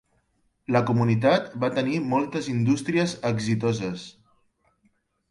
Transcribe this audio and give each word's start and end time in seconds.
La 0.75 0.79
Comunitat 0.85 1.51
va 1.63 1.67
tenir 1.75 1.99
moltes 2.13 2.47
indústries 2.53 3.13
exitoses. 3.29 4.07